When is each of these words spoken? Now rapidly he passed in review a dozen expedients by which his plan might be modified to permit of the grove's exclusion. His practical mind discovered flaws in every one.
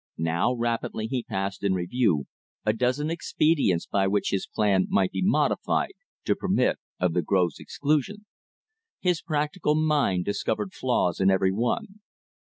Now 0.17 0.51
rapidly 0.55 1.05
he 1.05 1.21
passed 1.21 1.63
in 1.63 1.75
review 1.75 2.25
a 2.65 2.73
dozen 2.73 3.11
expedients 3.11 3.85
by 3.85 4.07
which 4.07 4.29
his 4.31 4.47
plan 4.47 4.87
might 4.89 5.11
be 5.11 5.21
modified 5.21 5.91
to 6.25 6.35
permit 6.35 6.79
of 6.99 7.13
the 7.13 7.21
grove's 7.21 7.59
exclusion. 7.59 8.25
His 8.99 9.21
practical 9.21 9.75
mind 9.75 10.25
discovered 10.25 10.73
flaws 10.73 11.19
in 11.19 11.29
every 11.29 11.51
one. 11.51 11.99